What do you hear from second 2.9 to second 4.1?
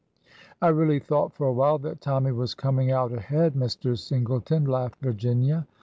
out ahead, Mr.